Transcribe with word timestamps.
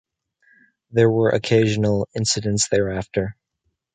There 0.89 1.11
were 1.11 1.29
occasional 1.29 2.09
incidents 2.15 2.67
thereafter. 2.69 3.37